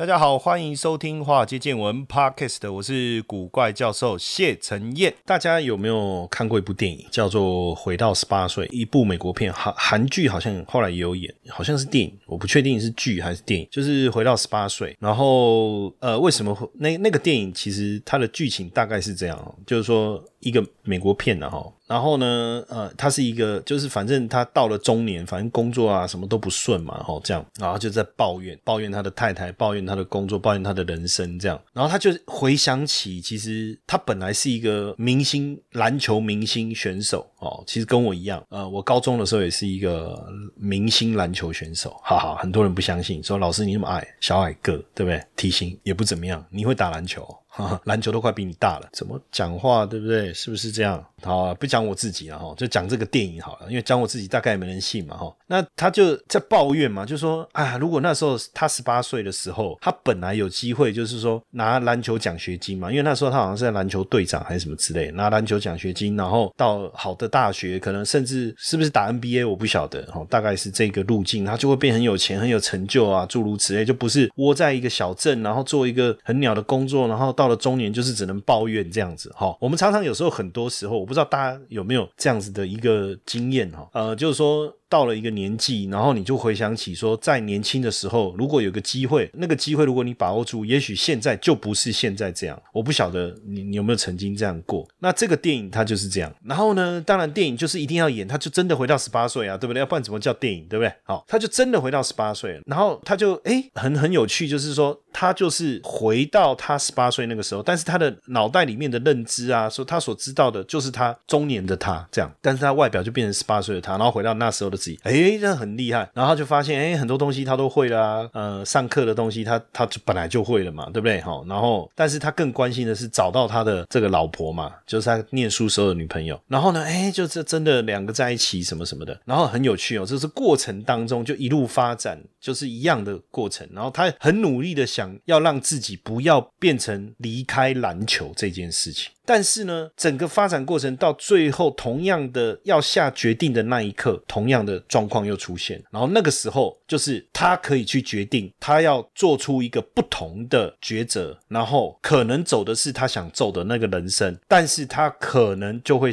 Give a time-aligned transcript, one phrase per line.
[0.00, 5.12] 大家好，欢迎收听《华尔街见闻》Podcast，我是古怪教授谢承彦。
[5.26, 8.66] 大家有没有看过一部电影，叫做《回到十八岁》？
[8.72, 13.68] 一部美国片，韩韩剧好像后来也有演，好像是电影，我不确定是剧还是电影。
[13.70, 17.52] 就是《回到十八岁》，然后呃，为什么会那那个电影？
[17.52, 21.62] 其实它的剧情大概是这样，就是说一个美国片的哈。
[21.90, 31.60] 然后呢，呃，他是一个，就是反正他到了中年，反正工作啊什么都不顺嘛，吼这样，然后就在抱怨，抱怨他的太太，抱怨他的工作，抱怨他的人生这样。
[31.72, 45.20] 然后他就回想起，其实他本来是一个明星篮球明星选手哦，其实跟我一样，呃，我高中的时候也是一个明星篮球选手，哈哈，很多人不相信，说老师你那么矮，小矮个，对不对？
[45.34, 47.26] 体型也不怎么样，你会打篮球？
[47.50, 50.32] 哈 哈篮球都快比你大了，怎么讲话对不对？
[50.32, 51.04] 是不是这样？
[51.22, 55.30] 好，啊不讲我自己了哈，就讲这个电影好了，因为讲我自己大概也没人信嘛哈。
[55.46, 79.56] 那他就在抱怨嘛，就说啊，如果那时候他十八岁的时候，他本来有机会就是说拿篮球奖学金嘛，因为那时候他好像是在篮球队长还是什么之类，拿篮球奖学金，然后到好的大学，可能甚至是不是打 NBA 我不晓得哈，大概是这个路径，他就会变很有钱、很有成就啊，诸如此类，就不是窝在一个小镇，然后做一个很鸟的工作，然后到了中年就是只能抱怨这样子哈。
[79.60, 84.70] 我们常常有时候很多时候，我不知道大家有没有这样子的一个经验哈，呃，就是说。
[84.90, 92.60] 到了一个年纪，然后你就回想起说，在年轻的时候，如果有个机会，那个机会如果你把握住，也许现在就不是现在这样。
[92.72, 94.86] 我不晓得你你有没有曾经这样过。
[94.98, 96.34] 那这个电影它就是这样。
[96.44, 99.78] 然后呢，当然电影就是一定要演，他就真的回到十八岁啊，对不对？
[99.78, 100.92] 要不然怎么叫电影，对不对？
[101.04, 114.79] 好，他就真的回到十八岁，然后他就哎，很很有趣，就是说他就是回到他十八岁那个时候，但是他的脑袋里面的认知啊，说他所知道的就是他中年的他这样，但是他外表就变成十八岁的他，然后回到那时候的。
[114.80, 121.20] 自己哎，这很厉害，然后就发现哎，很多东西他都会啦，呃，上课的东西他他就本来就会了嘛，对不对？
[121.20, 126.40] 好，然后但是他更关心的是找到他的这个老婆嘛，就是他念书时候的女朋友。
[126.48, 133.68] 然后呢，哎，就是真的两个在一起什么什么的，然后很有趣哦，这是过程当中就一路发展，就是一样的过程。
[133.72, 139.10] 然后他很努力的想要让自己不要变成离开篮球这件事情。
[139.24, 145.82] 但是呢，整个发展过程到最后，同样的要下决定的那一刻，同样的状况又出现。
[145.90, 156.12] 然后那个时候，就是他可以去决定，他要做出一个不同的抉择，然后可能走的是他想走的那个人生，但是他可能就会。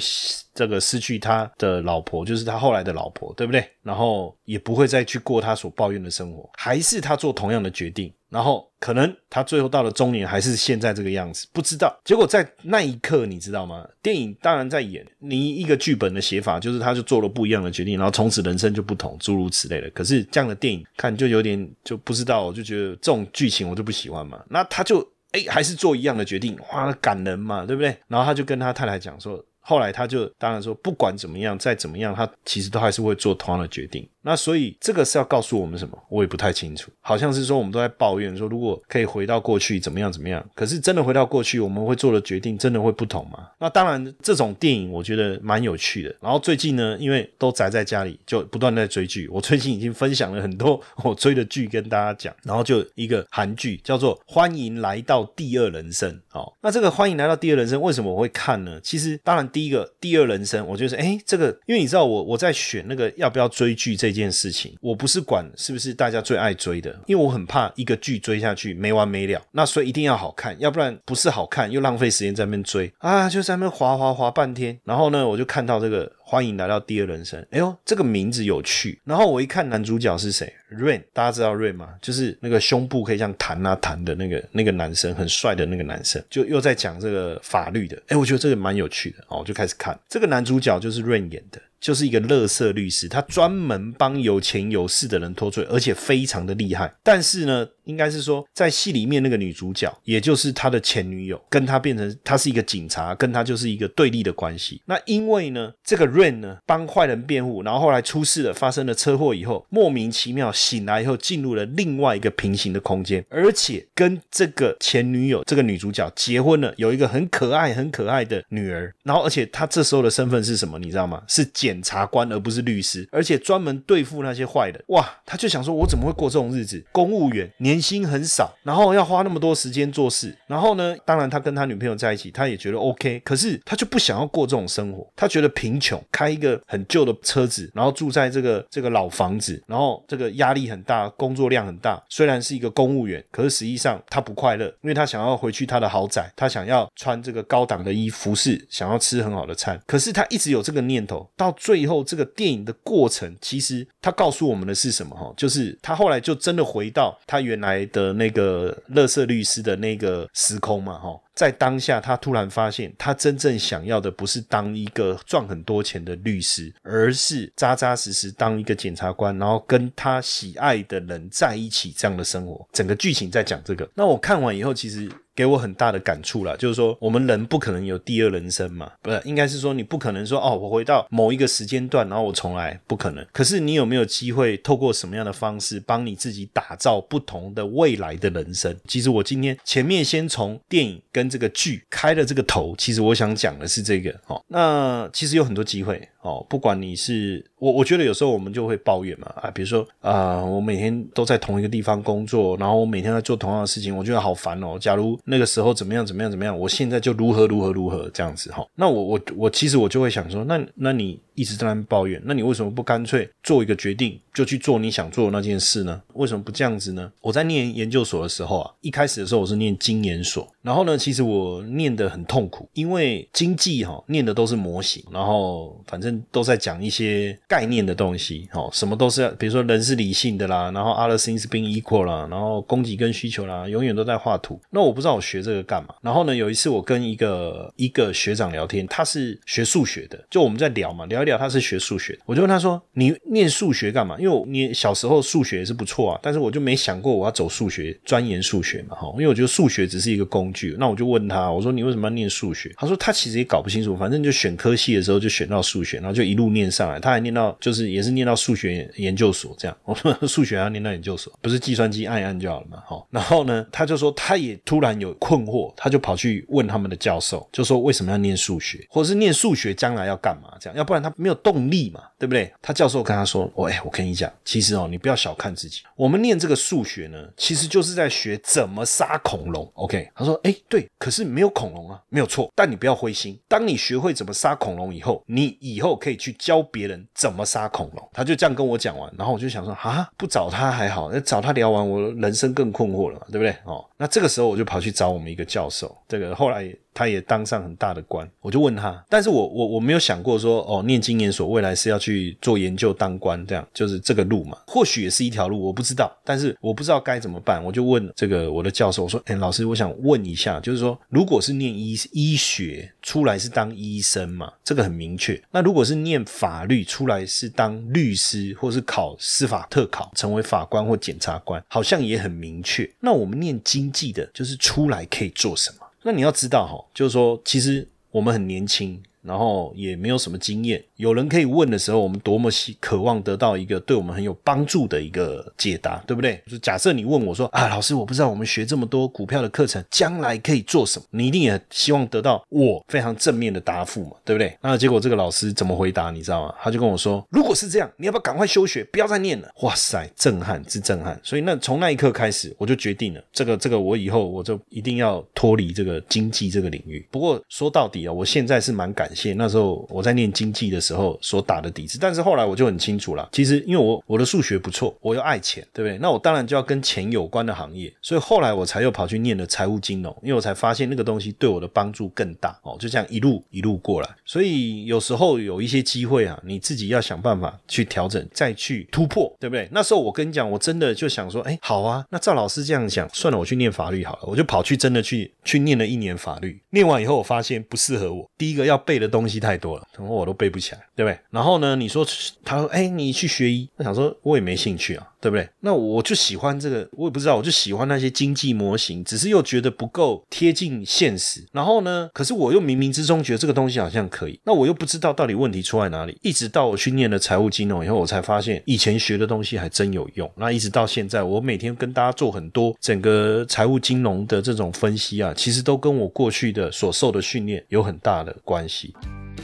[0.58, 3.64] 这个失去他的老婆，就是他后来的老婆，对不对？
[3.84, 11.96] 然后也不会再去过他所抱怨的生活，还是他做同样的决定，然后可能他最后到了中年，还是现在这个样子，不知道。
[12.04, 13.88] 结果在那一刻，你知道吗？
[14.02, 19.88] 电影当然在演你一个剧本的写法，就是他就做了不一样的决定，然后从此人生就不同，诸如此类的。
[19.92, 24.44] 可是这样的电影看就有点就不知道，我就觉得这种剧情我就不喜欢嘛。
[24.50, 27.96] 那他就哎还是做一样的决定，哇，感人嘛，对不对？
[28.08, 29.40] 然后他就跟他太太讲说。
[29.68, 34.08] 后来他就当然说，不管怎么样，再怎么样，他其实都还是会做同样的决定。
[34.22, 36.02] 那所以这个是要告诉我们什么？
[36.10, 36.90] 我也不太清楚。
[37.02, 40.46] 好像是说我们都在抱怨说，如果可以回到过去怎么样怎么样。
[40.56, 43.50] 可是真的回到过去，我们会做的决定真的会不同吗？
[43.60, 46.16] 那当然，这种电影我觉得蛮有趣的。
[46.22, 49.28] 然后最近呢，因为都宅在家里，就不断在追剧。
[49.28, 52.34] 我最近已经分享了很多我追的剧跟大家讲。
[52.44, 56.10] 然后就一个韩剧叫做《欢迎来到第二人生》。
[56.32, 58.80] 哦，那这个《欢迎来到第二人生》为什么我会看呢？
[58.82, 64.12] 其实当然第一个第二人生，我就是哎，这个因为你知道我我在选那个要不要追剧这。
[64.18, 76.12] 件事情，我不是管是不是大家最爱追的，因为我很怕一个剧追下去没完没了，那所以一定要好看，要不然不是好看又浪费时间在那边追啊，就在那边滑滑滑半天，然后呢，我就看到这个。
[76.30, 77.40] 欢迎来到第二人生。
[77.52, 79.00] 哎呦，这个名字有趣。
[79.06, 81.92] 然后我一看男主角是谁，Rain，大家知道 Rain 吗？
[82.02, 87.98] 就是那个胸部可以这样弹啊弹的那个那个男生，很帅的那个男生，就又在讲这个法律的。
[88.10, 89.98] 哎，我觉得这个蛮有趣的哦，我就开始看。
[90.10, 96.94] 这个男主角就是 Rain 演的，就是一个乐色律师，他专门帮有钱有势的人脱罪，而且非常的厉害。
[97.02, 97.70] 但是呢。
[97.88, 104.82] 应该是说在戏里面那个女主角，也就是他的前女友，跟他变成他是一个警察，跟他就是一个对立的关系。
[104.86, 118.94] 那因为呢，这个 Rain 呢帮坏人辩护，然后后来出事了，发生了车祸以后，莫名其妙醒来以后进入了另外一个平行的空间，而且跟这个前女友这个女主角结婚了，有一个很可爱很可爱的女儿。
[119.04, 120.78] 然后而且他这时候的身份是什么？
[120.78, 121.24] 你知道吗？
[121.28, 124.84] 是检察官，而不是律师，而且专门对付那些坏人。
[124.88, 126.84] 哇，他就想说，我怎么会过这种日子？
[126.92, 130.36] 公务员年薪很少，然后要花那么多时间做事。
[130.48, 135.06] 然后呢，当然他跟他女朋友在一起，他也觉得 OK，可是他就不想要过这种生活。
[135.16, 142.02] 他觉得贫穷，开一个很旧的车子，然后住在这个这个老房子，然后这个压力很大，工作量很大。
[142.10, 149.80] 虽然是一个公务员，可是实际上他不快乐，因为他想要回去他的豪宅，他想要穿这个高档的衣服饰，想要吃很好的餐。
[149.86, 155.16] 可是他一直有这个念头，到最后这个电影的过程，其实他告诉我们的是什么？
[155.16, 161.20] 哈，就是他后来就真的回到他原来来的那个乐色律师的那个时空嘛，哈。
[161.38, 172.68] 在当下，他突然发现，他真正想要的不是当一个赚很多钱的律师，而是扎扎实实当一个检察官，然后跟他喜爱的人在一起这样的生活。
[172.74, 173.88] 整个剧情在讲这个。
[173.94, 175.08] 那我看完以后，其实。
[175.38, 183.24] 给我很大的感触了，就是说我们人不可能有第二人生嘛，不是，应该是说你不可能说哦，我回到某一个时间段，然后我重来，不可能。
[183.32, 188.76] 可是你有没有机会透过什么样的方式帮你自己打造不同的未来的人生？
[188.88, 194.44] 其实我今天前面先从电影跟这个剧开了这个头，其实我想讲的是这个哦。
[194.48, 204.78] 那其实有很多机会哦，不管你是我，我觉得有时候我们就会抱怨嘛啊，比如说啊，我每天都在同一个地方工作，然后我每天在做同样的事情，我觉得好烦哦。
[204.78, 208.68] 假如那个时候怎么样怎么样怎么样，我现在就如何如何如何这样子哈。
[208.76, 216.02] 那我我我其实我就会想说，那那你一直在那抱怨，那你为什么不干脆做一个决定，就去做你想做的那件事呢？
[216.16, 217.10] 为什么不这样子呢？
[217.22, 234.60] 我在念研究所的时候啊，一开始的时候我是念经研所，然后呢，其实我念的很痛苦，因为经济哈念的都是模型，然后反正都在讲一些概念的东西，哈，什么都是比如说人是理性的啦，然后 other things being equal 啦，然后供给跟需求啦，永远都在画图。
[234.72, 235.68] 那我不知道我学这个。
[235.68, 235.94] 干嘛？
[236.02, 236.34] 然后呢？
[236.34, 250.74] 有一次我跟一个一个学长聊天，他是学数学的，就我们在聊嘛，聊一聊，他是学数学的，我就问他说：“你念数学干嘛？”因为我你小时候数学也是不错啊，但是我就没想过我要走数学，钻研数学嘛，哈，因为我觉得数学只是一个工具。
[250.80, 259.76] 那我就问他，我说：“你为什么要念数学？”他说：“他其实也搞不清楚，反正就选科系的时候就选到数学，然后就一路念上来，他还念到就是也是念到数学研究所这样。
[259.86, 263.04] 我说 数学要念到研究所，不是计算机按一按就好了嘛，哈。
[263.10, 265.48] 然后呢，他就说他也突然有困。
[265.48, 270.58] 惑，他就跑去问他们的教授，就说为什么要念数学，或者是念数学将来要干嘛？
[270.60, 272.52] 这样，要不然他没有动力嘛，对不对？
[272.62, 279.72] 他教授跟他说：“喂，我跟你讲，其实哦，你不要小看自己，我们念这个数学呢，其实就是在学怎么杀恐龙。
[279.76, 282.52] ”OK，他说：“哎，对，可是没有恐龙啊，没有错。
[282.54, 296.74] 但你不要灰心，当你学会怎么杀恐龙以后，你以后我可以去教别人怎么杀恐龙。”他就这样跟我讲完，然后我就想说：“啊，不找他还好，那找他聊完，我人生更困惑了嘛，对不对？”哦，那这个时候我就跑去找我们一个教授，这个后来。
[296.98, 325.88] 他也当上很大的官，我就问他，但是我我我没有想过说，哦，念经研所未来是要去做研究当官，这样就是这个路嘛，或许也是一条路，我不知道，但是我不知道该怎么办，我就问这个我的教授，我说，哎，老师，我想问一下，就是说，如果是念医医学出来是当医生嘛，这个很明确，那如果是念法律出来是当律师，或是考司法特考成为法官或检察官，好像也很明确，那我们念经记得，就是出来可以做什么？
[326.04, 329.02] 那你要知道哈，就是说，其实我们很年轻。
[329.28, 336.42] 然后也没有什么经验，有人可以问的时候，我们多么希渴望得到一个对我们很有帮助的一个解答，对不对？
[336.46, 341.06] 就是假设你问我说啊，老师，我不知道我们学这么多股票的课程，将来可以做什么？
[341.12, 344.58] 你一定也希望得到我非常正面的答复嘛，对不对？
[344.62, 346.10] 那结果这个老师怎么回答？
[346.10, 346.56] 你知道吗？
[346.62, 349.50] 他就跟我说，如果是这样，你要不要赶快休学，不要再念了？
[349.64, 351.20] 哇塞，震撼之震撼！
[351.22, 357.06] 所以那从那一刻开始，我就决定了，这个这个我以后我就一定要脱离这个经济这个领域。
[357.12, 359.12] 不过说到底啊，我现在是蛮感。
[359.36, 363.28] 那时候我在念经济的时候所打的底子，但是后来我就很清楚了。
[363.32, 365.98] 其实因为我我的数学不错，我又爱钱，对不对？
[366.00, 367.94] 那我当然就要跟钱有关的行业。
[368.02, 372.78] 所以后来我才又跑去念了财务金融，因为我才发现那个东西对我的帮助更大哦。
[372.80, 374.10] 就这样一路一路过来。
[374.26, 379.68] 所以有时候有一些机会啊，你自己要想办法去调整，再去突破，对不对？
[379.72, 384.20] 那时候我跟你讲，我真的就想说，哎，好啊，那赵老师这样想，算了，我去念法律好了。
[384.24, 386.62] 我就跑去真的去去念了一年法律。
[386.72, 388.30] 念完以后，我发现不适合我。
[388.38, 389.08] 第一个要背的。
[389.18, 390.82] 东西太多了，然后我都背不起来。
[390.94, 391.18] 对不对？
[391.32, 392.06] 然后呢，你说
[392.44, 395.08] 他说，哎，你去学医，我想说我也没兴趣啊。
[395.20, 395.48] 对不对？
[395.62, 401.46] 那我就喜欢这个，我也不知道，我就喜欢那些经济模型，只是又觉得不够贴近现实。
[401.52, 406.18] 然后呢，可是我又冥冥之中觉得这个东西好像可以，那我又不知道到底问题出在哪里。
[406.22, 410.32] 一直到我去念了财务金融以后，我才发现以前学的东西还真有用。
[410.36, 418.94] 那一直到现在，我每天跟大家做很多整个财务金融的这种分析啊，其实都跟我过去的所受的训练有很大的关系。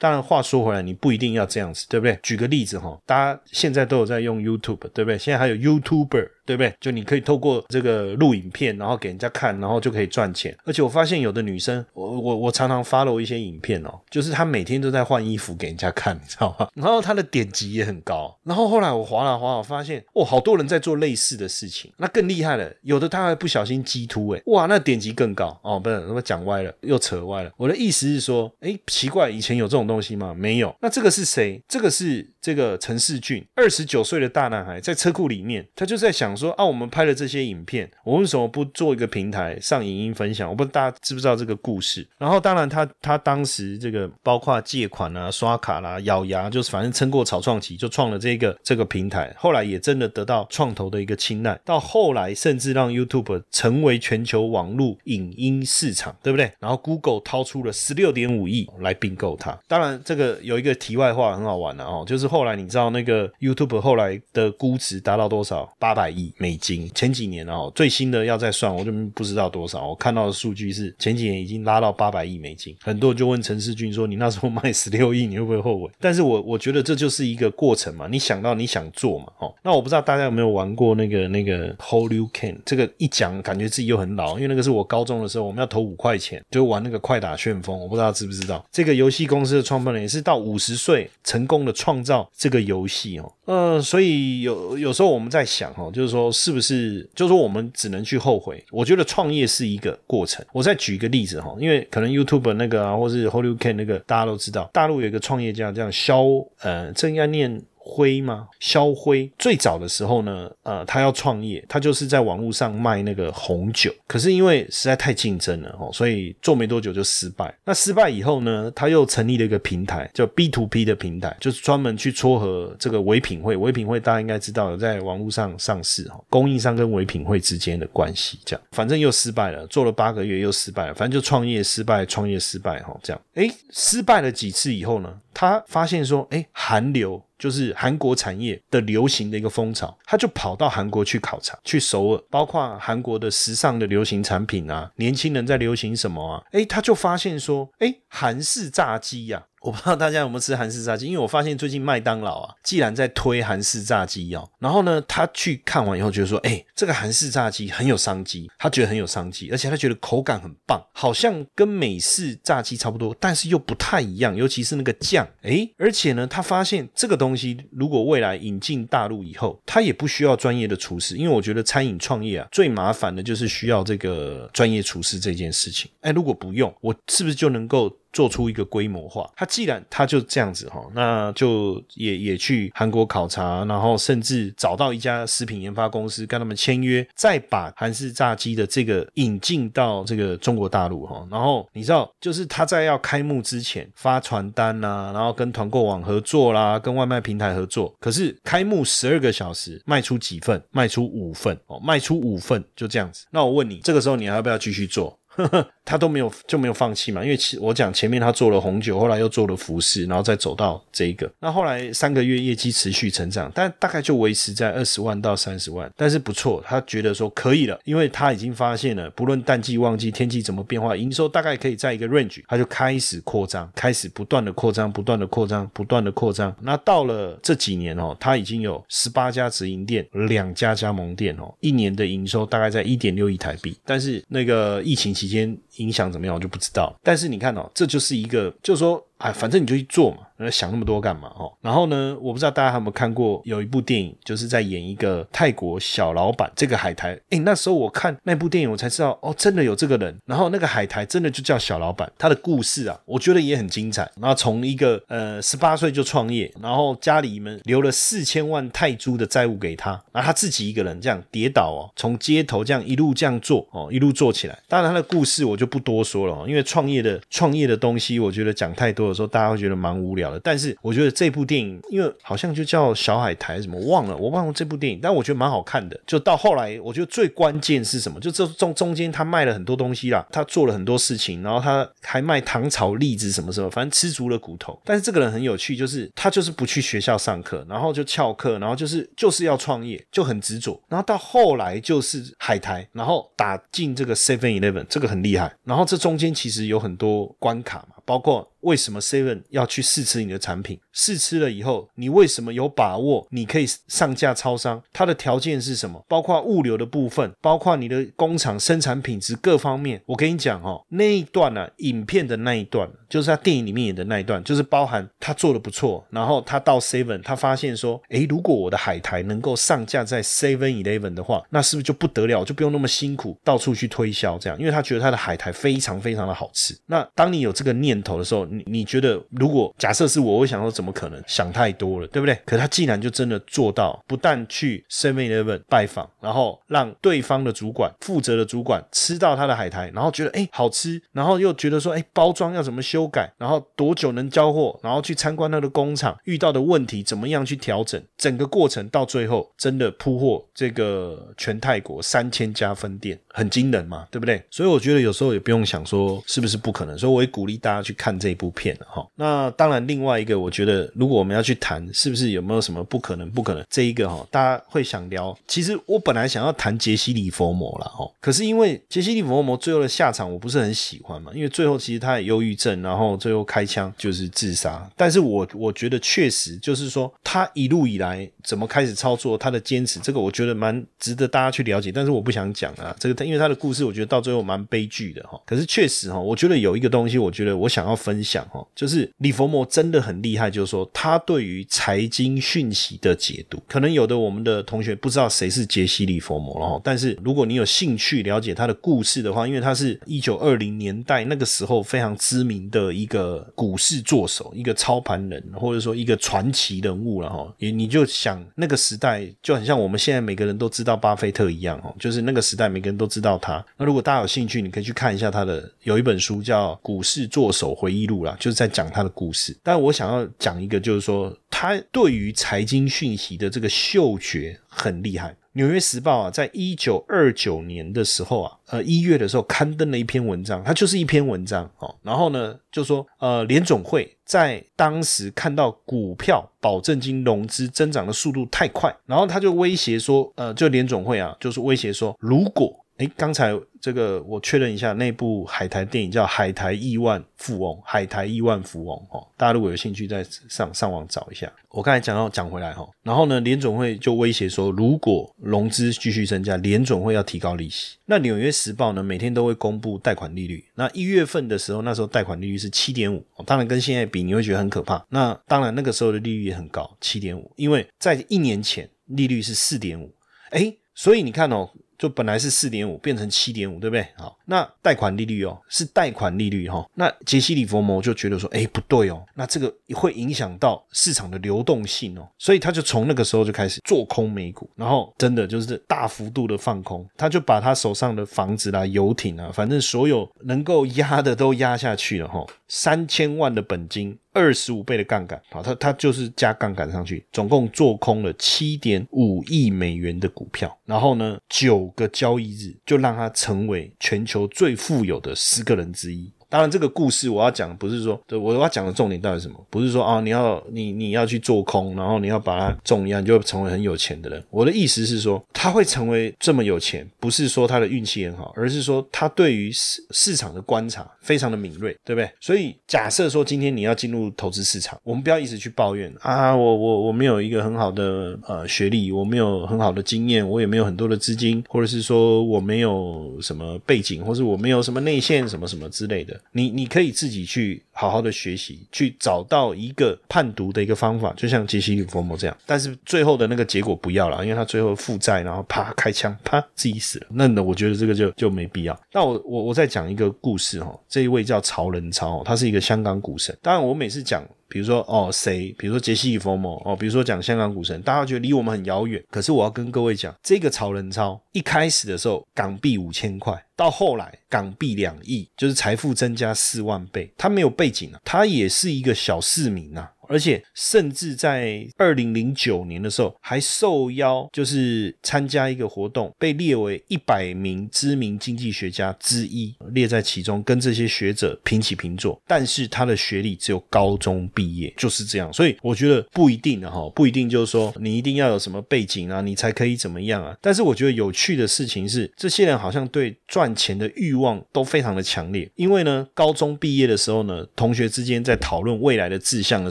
[0.00, 2.18] 当然，话说回来，你不一定要这样子，对不对？
[2.22, 5.18] 举个例子哈，大家现在都有在用 YouTube，对不对？
[5.18, 6.26] 现在还有 YouTuber。
[6.50, 6.74] 对不对？
[6.80, 10.52] 就你可以透过这个录影片，然后给人家看，然后就可以赚钱。
[10.64, 16.68] 而且我发现有的女生，我我我常常 follow 一些影片哦，就是她每天都在换衣服给人家看，你知道吗？
[16.74, 18.36] 然后她的点击也很高。
[18.42, 21.92] 然后后来我划了划，我发现哦，好多人在做类似的事情。
[21.98, 25.78] 那更厉害了，有的她还不小心激突，哎，哇，那点击更高哦。
[25.78, 27.52] 不是，那么讲歪了，又扯歪了。
[27.56, 30.34] 我的意思是说，哎，奇怪，以前有这种东西吗？
[30.34, 30.74] 没有。
[30.80, 31.62] 那这个是谁？
[31.68, 40.48] 这个是这个陈世俊，二十九岁的大男孩，在车库里面，他就在想说啊，我们拍了这些影片，我为什么不做一个平台上影音分享？
[40.48, 42.06] 我不知道大家知不知道这个故事。
[42.18, 49.32] 然后当然他他当时这个包括借款啊、刷卡啦、咬牙，就是反正撑过草创期，就创了这个这个平台。
[49.38, 56.50] 后来也真的得到创投的一个青睐，到后来甚至让 YouTube 成为全球网络影音市场，对不对？
[56.58, 59.58] 然后 Google 掏出了十六点五亿来并购它。
[59.68, 65.60] 当然这个有一个题外话很好玩的哦，就是后来你知道那个 YouTube 后来的估值达到多少？
[65.78, 66.90] 八百亿美金。
[66.94, 69.88] 前几年哦，最新的要再算，我就不知道多少。
[69.88, 72.76] 我看到的数据是前几年已经拉到八百亿美金。
[72.82, 78.06] 很多人就问陈世军说：“你那时候卖 十六亿，你会不会后悔？”但是我我觉得这就是一个过程嘛。
[78.10, 82.60] 你想到你想做嘛，哦，那我不知道大家有没有玩过那个那个 Hold You Can？
[82.64, 87.78] 这个一讲感觉自己又很老，因为那个是我高中的时候，我们要投五块钱就玩那个快打旋风。
[87.78, 93.32] 我不知道知不知道这个游戏公司的创办人也是到五十岁成功的创造这个游戏哦。
[93.46, 98.62] 呃，所以有有时候我们在想哦，就是说是不是，就是说我们只能去后悔。
[98.70, 100.44] 我觉得创业是一个过程。
[100.52, 106.24] 我再举一个例子哈，因为可能 YouTube 那个啊，或是 Hollywood 那个，大家都知道，大陆有一个创业家，叫肖，
[106.60, 107.62] 呃，这应该念。
[107.82, 108.46] 辉吗？
[108.60, 113.92] 肖辉最早的时候呢，呃，他要创业，他就是在网络上卖那个红酒。
[114.06, 117.52] 可是因为实在太竞争了哦，所以做没多久就失败。
[117.64, 123.56] 那失败以后呢，他又成立了一个平台，叫 B to B 的平台，就是专门去撮合这个唯品会。
[123.56, 128.62] 唯品会大家应该知道，在网络上上市哈，供应商跟唯品会之间的关系这样。
[128.72, 133.20] 反正又失败了，做了八个月又失败了，反正就创业失败，创业失败哈，这样。
[133.34, 137.22] 诶，失败了几次以后呢，他发现说，诶，韩流。
[137.40, 146.44] 就是韩国产业的流行的一个风潮，他就跑到韩国去考察，去首尔，包括韩国的时尚的流行产品啊，年轻人在流行什么啊？
[146.52, 149.42] 诶，他就发现说，诶，韩式炸鸡呀。
[149.60, 177.94] 我不知道大家有没有吃韩式炸鸡，因为我发现最近麦当劳啊，既然在推韩式炸鸡哦，然后呢，他去看完以后觉得说，哎，这个韩式炸鸡很有商机，他觉得很有商机，而且他觉得口感很棒，好像跟美式炸鸡差不多，但是又不太一样，尤其是那个酱，哎，而且呢，他发现这个东西如果未来引进大陆以后，他也不需要专业的厨师，因为我觉得餐饮创业啊，最麻烦的就是需要这个专业厨师这件事情，哎，如果不用，我是不是就能够？
[178.12, 191.26] 做出一个规模化，他既然他就这样子哈，那就也也去韩国考察，然后甚至找到一家食品研发公司跟他们签约，再把韩式炸鸡的这个引进到这个中国大陆哈。
[191.30, 197.94] 然后你知道，就是他在要开幕之前发传单呐，然后跟团购网合作啦，跟外卖平台合作。
[198.00, 200.60] 可是开幕十二个小时卖出几份？
[200.70, 203.26] 卖出五份哦，卖出五份就这样子。
[203.30, 205.16] 那我问你，这个时候你还要不要继续做？
[205.84, 211.30] 他都没有就没有放弃嘛，因为其我讲前面他做了红酒，后来又做了服饰，然后再走到这一个。
[211.40, 226.54] 那后来三个月业绩持续成长，但大概就维持在二十万到三十万，但是不错，他觉得说可以了，因为他已经发现了，不论淡季旺季天气怎么变化，营收大概可以在一个 range，他就开始扩张，开始不断的扩张，不断的扩张，不断的扩张。
[226.60, 236.94] 那到了这几年哦，他已经有十八家直营店，两家加盟店哦，一年的营收大概在一点六亿台币，但是那个疫情期间天影响怎么样，我就不知道。
[237.02, 239.04] 但是你看哦，这就是一个，就是说。
[239.20, 241.30] 哎，反正你就去做嘛，想那么多干嘛？
[241.36, 247.12] 哦，然后呢，我不知道大家有没有看过有一部电影，就是在演一个泰国小老板这个海苔。
[247.28, 250.18] 哎，那时候我看那部电影，我才知道哦，真的有这个人。
[250.24, 254.10] 然后那个海苔真的就叫小老板，他的故事啊，我觉得也很精彩。
[254.18, 264.58] 然后从一个呃十八岁就创业，然后家里面留了四千万泰铢的债务给他，然后他自己一个人这样跌倒哦，从街头这样一路这样做哦，一路做起来。
[264.66, 269.09] 当然他的故事我就不多说了，因为创业的创业的东西，我觉得讲太多。
[269.10, 276.00] 有时候大家会觉得蛮无聊的，但是我觉得这部电影，因为好像就叫小海苔什么忘了，我忘了这部电影，但我觉得蛮好看的。
[276.06, 278.18] 就到后来，我觉得最关键是什么？
[278.20, 284.80] 就这中中间他卖了很多东西啦，他做了很多事情，然后他还卖糖炒栗子什么什么，反正吃足了骨头。
[284.84, 290.80] 但是这个人很有趣，就是他就是不去学校上课，然后就翘课，然后就是就是要创业，就很执着。
[290.88, 295.52] 然后到后来就是海苔，然后打进这个 Seven Eleven，这个很厉害。
[295.64, 298.44] 然后这中间其实有很多关卡嘛，包括。
[298.60, 300.78] 为什么 Seven 要去试吃你的产品？
[300.92, 304.82] 试吃了以后，你为什么有把握你可以上架超商？
[304.92, 306.04] 它的条件是什么？
[306.06, 310.02] 包括物流的部分，包括你的工厂生产品质各方面。
[310.04, 316.04] 我跟你讲哦，那一段呢，影片的那一段，就是他电影里面演的那一段，就是包含他做的不错。
[316.10, 322.44] 然后他到 Seven，他发现说，诶，如果我的海苔能够上架在 Seven Eleven 的话，那是不是就不得了？
[322.44, 326.78] 就不用那么辛苦到处去推销这样，因为他觉得他的海苔非常非常的好吃。
[326.84, 332.38] 那当你有这个念头的时候，你你觉得如果假设是我，会想说怎么可能想太多了，对不对？
[332.44, 354.42] 可他既然就真的做到，不但去 Seven Eleven 拜访，然后让对方的主管负责的主管吃到他的海苔，然后觉得哎好吃，然后又觉得说哎包装要怎么修改，然后多久能交货，然后去参观他的工厂，遇到的问题怎么样去调整，整个过程到最后真的铺货这个全泰国三千家分店，很惊人嘛，对不对？
[354.50, 358.76] 所以我觉得有时候也不用想说是不是不可能，所以我也鼓励大家去看这部片。
[358.86, 363.30] 哈，那当然，另外一个，我觉得如果我们要去谈，是不是有没有什么不可能？
[363.30, 365.36] 不可能，这一个哈，大家会想聊。
[365.46, 374.88] 其实我本来想要谈杰西·里佛摩了哈，可是因为杰西·里佛摩最后的下场我不是很喜欢嘛，因为最后其实他也忧郁症，然后最后开枪就是自杀。
[374.96, 381.92] 但是我我觉得确实就是说，他一路以来怎么开始操作，他的坚持，这个我觉得蛮值得大家去了解。
[381.92, 385.40] 但是我不想讲啊，这个因为他的故事，我觉得到最后蛮悲剧的哈。
[385.46, 388.66] 可是确实哈，我觉得有一个东西，我觉得我想要分享哈。
[388.74, 396.80] 就是李佛摩真的很厉害，就是说他对于财经讯息的解读，可能有的我们的同学不知道谁是杰西·李佛摩了哈。
[396.82, 407.54] 但是如果你有兴趣了解他的故事的话，因为他是一九二零年代那个时候非常知名的一个股市作手，一个操盘人，或者说一个传奇人物了哈。
[407.58, 413.64] 你你就想那个时代就很像我们现在每个人都知道巴菲特一样哦，就是那个时代每个人都知道他。
[413.76, 418.60] 那如果大家有兴趣，你可以去看一下他的有一本书叫《股市作手走回忆录》啦，就是。
[418.60, 425.34] 在讲他的故事，但我想要讲一个，就是说他对于财经讯息的这个嗅觉很厉害。
[425.52, 431.96] 纽约时报啊，在一九二九年的时候啊，呃一月的时候刊登了一篇文章，它就是一篇文章哦。
[432.02, 443.58] 然后呢，就说呃联总会在当时看到股票保证金融资增长的速度太快，然后他就威胁说，呃，就联总会啊，就是威胁说，如果哎刚才。
[443.82, 451.50] 这个我确认一下，那部海苔电影叫《海苔亿万富翁》，海苔亿万富翁哦，大家如果有兴趣，再上上网找一下。
[451.70, 457.96] 我刚才讲到讲回来哈，然后呢，联总会就威胁说，如果融资继续增加，联总会要提高利息。
[458.04, 460.62] 那《纽约时报》呢，每天都会公布贷款利率。
[460.74, 465.02] 那一月份的时候，那时候贷款利率是七点五，当然跟现在比，你会觉得很可怕。
[465.08, 470.12] 那当然那个时候的利率也很高，七点五，因为在一年前利率是四点五，
[470.50, 471.70] 哎，所以你看哦。
[472.00, 474.06] 就本来是四点五变成七点五，对不对？
[474.16, 476.88] 好，那贷款利率哦，是贷款利率哈。
[476.94, 492.42] 那杰西·里佛摩就觉得说，哎，不对哦，那这个会影响到市场的流动性哦，所以他就从那个时候就开始做空美股，然后真的就是大幅度的放空，他就把他手上的房子啦、游艇啊，反正所有能够压的都压下去了哈。
[492.66, 506.32] 三千万的本金二十五倍的杠杆，好，他他就是加杠杆上去，总共做空了七点五亿美元的股票，然后呢，九个交易日就让他成为全球最富有的十个人之一。
[506.50, 509.64] 当然，这个故事我要讲，不是说，对我要讲的重点到底是什么？
[509.70, 514.44] 不是说啊，你要你你要去做空，然后你要把它重压，你就会成为很有钱的人。
[514.50, 522.28] 我的意思是说，他会成为这么有钱，不是说他的运气很好，而是说他对于市市场的观察非常的敏锐，对不对？
[522.40, 536.39] 所以假设说今天你要进入投资市场，我们不要一直去抱怨啊，我我我没有一个很好的呃学历，我没有很好的经验，我也没有很多的资金，或者是说我没有什么背景，或是我没有什么内线什么什么之类的。
[536.52, 542.56] 你你可以自己去好好的学习，去找到一个判读的一个方法，就像杰西·里佛摩这样。
[542.64, 547.26] 但是最后的那个结果不要了，因为他最后负债，然后啪开枪，啪自己死了。
[547.28, 548.98] 那呢，我觉得这个就就没必要。
[549.12, 553.54] 那我我我再讲一个故事哈，这一位叫曹仁超，他是一个香港股神。
[553.60, 554.42] 当然我每次讲。
[554.72, 555.74] 比如说哦，谁？
[555.76, 559.20] 比如说杰西·弗莫哦，比如说讲香港股神，大家觉得离我们很遥远。
[559.28, 567.28] 可是我要跟各位讲，这个曹仁超一开始的时候港币五千块，到后来港币两亿，就是财富增加四万倍。
[567.36, 570.12] 他没有被景啊，他也是一个小市民啊。
[570.30, 582.40] 而且，甚至在二零零九年的时候，还受邀就是参加一个活动，被列为一百名知名经济学家之一，列在其中，跟这些学者平起平坐。
[582.46, 585.52] 但是他的学历只有高中毕业，就是这样。
[585.52, 590.56] 所以我觉得不一定的哈，不一定就是说你一定要有什么背景啊，你才可以怎么样啊。
[590.60, 595.68] 但是我觉得有趣的事情是，这些人好像对赚钱的欲望都非常的强烈。
[595.74, 599.90] 因为呢，高中毕业的时候呢，同学之间在讨论未来的志向的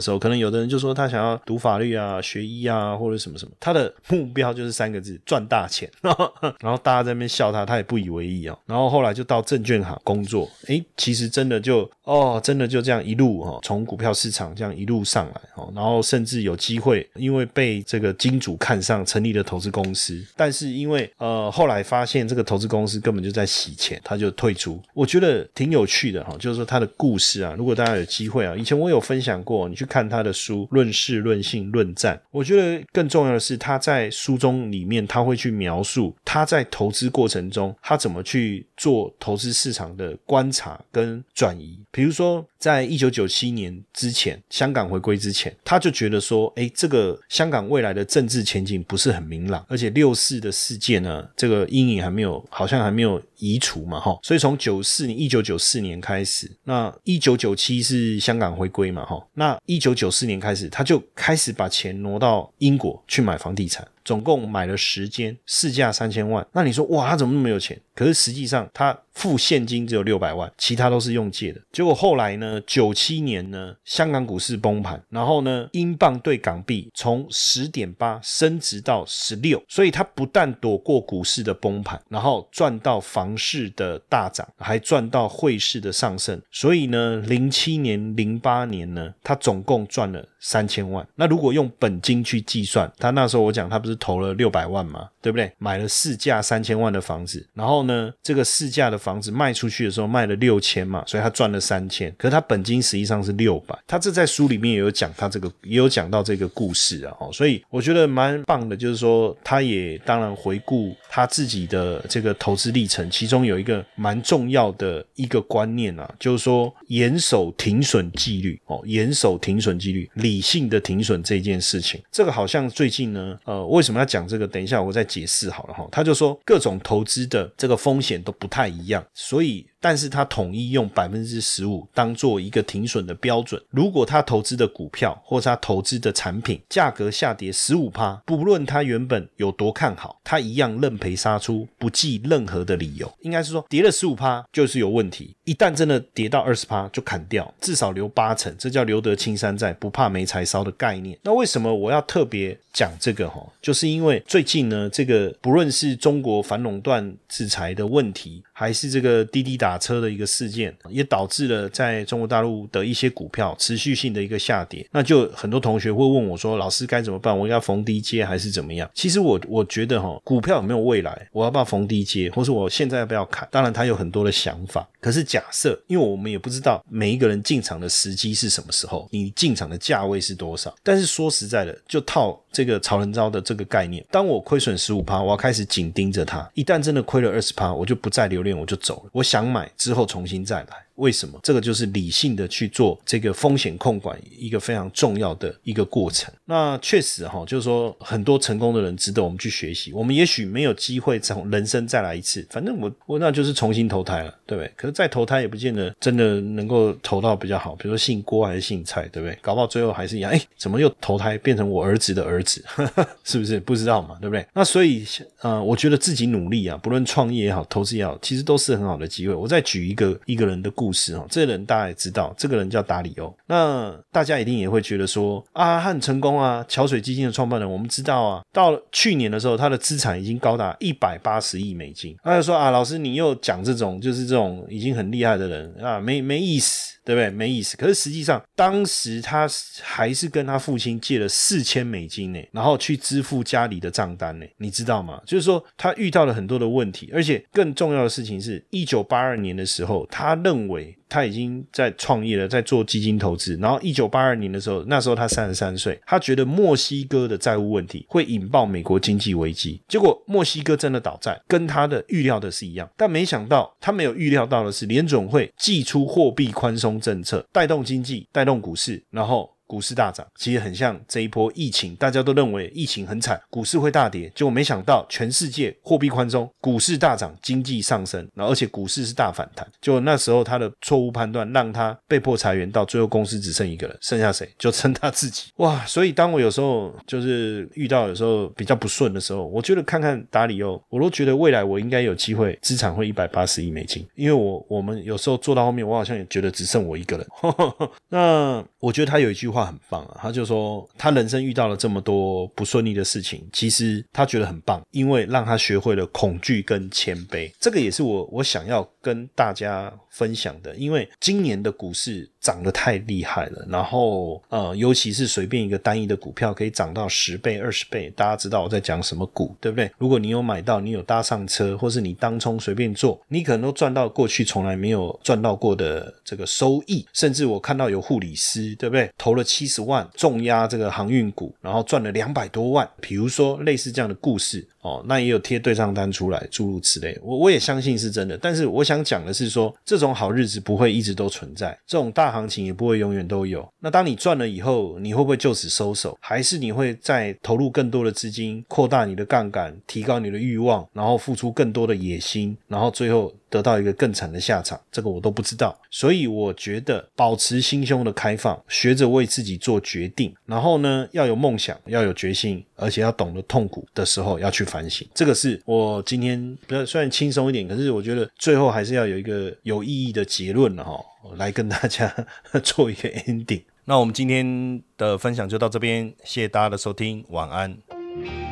[0.00, 5.90] 时候，可能有的人就说他想要读法律啊、学医啊，或者什么什么，他的 目标就是三个字：赚大钱。
[6.60, 8.58] 然后大家在那边笑他，他也不以为意哦。
[8.66, 20.24] 然后后来就到证券行工作，诶，其实真的就哦，真的就这样一路哈，从股票市场这样一路上来哦，然后甚至有机会，因为被这个金主看上，成立了投资公司。
[20.36, 24.80] 但是因为呃后来发现这个投资公司根本就在洗钱，他就退出。
[24.94, 30.68] 我觉得挺有趣的哈，就是说他的故事啊，如果大家有机会啊，以前我有分享过，你去看他他的书。
[30.70, 41.80] 论事、论性、论战，我觉得更重要的是，他在书中里面他会去描述他在投资过程中，他怎么去做投资市场的观察跟转移。
[41.90, 54.16] 比如说，在一九九七年之前，香港回归之前，他就觉得说，哎，这个香港未来的政治前景不是很明朗，而且六四的事件呢，这个阴影还没有，好像还没有移除嘛，哈。
[54.22, 59.20] 所以从九四年一九九四年开始，那一九九七是香港回归嘛，哈。
[59.34, 60.60] 那一九九四年开始。
[60.68, 63.88] 他就开始把钱挪到英国去买房地产。
[64.04, 66.46] 总共买了十间，市价三千万。
[66.52, 67.78] 那你说哇，他怎么那么有钱？
[67.94, 71.60] 可是实际上他付现金只有六百万，其他都是用借的。
[71.70, 86.40] 结果后来呢，九七年呢，香港股市崩盘，然后呢，英镑对港币从十点八升值到十六，所以他不但躲过股市的崩盘，然后赚到房市的大涨，还赚到汇市的上升。
[86.50, 91.06] 所以呢，零七年、零八年呢，他总共赚了三千万。
[91.14, 94.00] 那如果用本金去计算，他那时候我讲他不是。
[94.00, 95.52] 投了六百万嘛，对不对？
[95.58, 102.10] 买了市价三千万的房子，然后呢，这个市价的房子卖出去的时候卖了六千嘛，所以他赚了三千。
[102.16, 103.78] 可是他本金实际上是六百。
[103.86, 107.14] 他这在书里面也有讲，他这个也有讲到这个故事啊。
[107.20, 124.46] 哦，所以我觉得蛮棒的，就是说他也当然回顾他自己的这个投资历程，其中有一个蛮重要的一个观念啊，就是说严守停损纪律哦，严守停损纪律，理性的停损这件事情，这个好像最近呢，呃，为什么要讲这个？
[124.46, 125.88] 等一下我再解释好了哈。
[125.90, 129.66] 他就说各种投资的这个风险都不太一样，所以。
[129.80, 133.60] 但是他统一用百分之十五当做一个停损的标准。
[133.70, 143.10] 如果他投资的股票或者他投资的产品价格下跌十五趴，不论他原本有多看好，他一样认赔杀出，不计任何的理由。
[143.20, 145.34] 应该是说跌了十五趴就是有问题。
[145.44, 151.18] 一旦真的跌到二十趴就砍掉，至少留八成，这叫留得青山在，不怕没柴烧的概念。
[151.22, 153.28] 那为什么我要特别讲这个？
[153.28, 159.80] 哈，就是因为最近呢，这个不论是中国反垄断制裁的问题，还是这个滴滴打。
[159.80, 164.86] 车的一个事件，也导致了在中国大陆的一些股票持续性的一个下跌。
[164.92, 167.36] 那就很多同学会问我说：“老师该怎么办？
[167.36, 171.28] 我要逢低接还是怎么样？”其实我我觉得哈，股票有没有未来？
[171.32, 173.48] 我要不要逢低接，或是我现在要不要砍？
[173.50, 174.86] 当然，他有很多的想法。
[175.00, 180.74] 可是假设，因为我们也不知道每一个人进场的时机是什么时候，你进场的价位是多少。
[180.82, 186.46] 但是说实在的，就套这个曹仁昭的这个概念，当我亏损十五趴，我要开始紧盯着它。
[186.52, 189.10] 一旦真的亏了二十趴，我就不再留恋，我就走了。
[189.12, 190.84] 我想买之后重新再来。
[191.00, 191.40] 为什么？
[191.42, 196.32] 这个就是理性的去做这个风险控管一个非常重要的一个过程。
[196.44, 199.92] 那确实哈，就是说很多成功的人值得我们去学习。
[199.92, 204.70] 我们也许没有机会从人生再来一次，反正我我那就是重新投胎了，对不对？
[204.76, 209.36] 可是再投胎也不见得真的能够投到比较好，比如说姓郭还是姓蔡，对不对？
[209.40, 212.62] 搞不好最后还是一样，哎，怎么又投胎变成我儿子的儿子？
[213.24, 213.58] 是不是？
[213.60, 214.46] 不知道嘛，对不对？
[214.52, 215.04] 那所以，
[215.40, 219.34] 呃，我觉得自己努力啊，不论创业也好，投资也好，其实都是很好的机会。
[219.34, 223.34] 我再举一个一个人的故事哈，这个人大家也知道，这个人叫达里欧。
[223.46, 232.16] 那大家一定也会觉得说啊，他很成功啊，桥水基金的创办人，我们知道啊，到去年的时候，他的资产已经高达一百八十亿美金。
[232.22, 236.90] 他就说啊，老师你又讲这种就是这种已经很厉害的人啊，没没意思。
[237.02, 237.30] 对不对？
[237.30, 237.78] 没意思。
[237.78, 239.48] 可是实际上，当时他
[239.80, 244.46] 还是跟他父亲借了四千美金呢，然后去支付家里的账单呢。
[244.58, 245.20] 你知道吗？
[245.26, 250.69] 就是说，他遇到了很多的问题，而且更重要的事情是，一九八二年的时候，他认为。
[251.08, 253.56] 他已经在创业了，在做基金投资。
[253.60, 259.80] 然后一九八二年的时候，那时候他三十三岁，他觉得墨西哥的债务问题会引爆美国经济危机。
[259.88, 262.88] 结果墨西哥真的倒债，跟他的预料的是一样。
[262.96, 269.50] 但没想到，他没有预料到的是，联总会祭出货币宽松政策，带动经济，带动股市，然后。
[269.70, 279.64] 股市大涨，其实很像这一波疫情，大家都认为疫情很惨，股市会大跌，结果没想到全世界货币宽松，股市大涨，经济上升，然后而且股市是大反弹。
[279.80, 284.52] 就那时候他的错误判断，让他被迫裁员，到最后公司只剩一个人，剩下谁？
[284.58, 285.52] 就剩他自己。
[285.58, 285.86] 哇！
[285.86, 294.04] 所以当我有时候就是遇到有时候比较不顺的时候，我觉得看看达里欧，我都觉得未来我应该有机会，资产会一百八十亿美金。
[294.16, 297.24] 因为我我们有时候做到后面，我好像也觉得只剩我一个人。
[298.10, 299.59] 那我觉得他有一句话。
[299.64, 300.18] 很棒啊！
[300.20, 307.50] 他就说，他人生遇到了这么多不顺利的事情，其实他觉得很棒，因为让他学会了恐惧跟谦卑。
[307.60, 309.92] 这个也是我我想要跟大家。
[310.10, 319.88] 分享的，因为今年的股市涨得太厉害了，然后呃，尤其是随便一个单一的股票可以涨到十倍、二十倍，大家知道我在讲什么股，对不对？
[319.98, 327.06] 如果你有买到，你有搭上车，或是你当冲随便做，你可能都赚到过去从来没有赚到过的这个收益。
[327.12, 329.08] 甚至我看到有护理师，对不对？
[329.16, 332.88] 投了七十万重压这个航运股，然后赚了两百多万。
[333.00, 334.66] 比如说类似这样的故事。
[334.82, 338.34] 哦，那也有贴对账单出来，诸如此类，我我也相信是真的。
[338.38, 343.66] 但是我想想讲的是说，这种好日子不会一直都存在，这种大行情也不会永远都有。
[343.78, 346.18] 那当你赚了以后，你会不会就此收手？
[346.20, 353.32] 还是你会再投入更多的资金，扩大你的杠杆，提高你的欲望，然后付出更多的野心，然后最后？
[353.50, 365.06] 得到一个更惨的下场，这个我都不知道，所以我觉得保持心胸的开放，学着为自己做决定，然后呢，要有梦想，要有决心，而且要懂得痛苦的时候要去反省。
[365.12, 371.04] 这个是我今天比较虽然轻松一点，可是我觉得最后还是要有一个有意义的结论了哈，
[371.36, 372.14] 来跟大家
[372.62, 373.64] 做一个 ending。
[373.86, 377.89] 那我们今天的分享就到这边，谢谢大家的收听，晚安。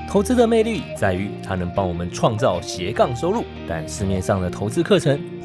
[0.08, 5.20] 投资的魅力在于它能帮我们创造斜杠收入，但市面上的投资课程